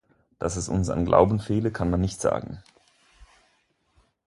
Dass 0.39 0.55
es 0.55 0.67
uns 0.67 0.89
an 0.89 1.05
Glauben 1.05 1.39
fehle, 1.39 1.69
kann 1.71 1.91
man 1.91 2.01
nicht 2.01 2.19
sagen. 2.21 2.63